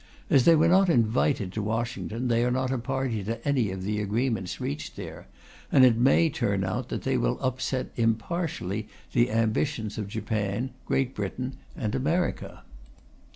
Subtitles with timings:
[0.31, 3.83] As they were not invited to Washington, they are not a party to any of
[3.83, 5.27] the agreements reached there,
[5.71, 11.13] and it may turn out that they will upset impartially the ambitions of Japan, Great
[11.13, 12.63] Britain and America.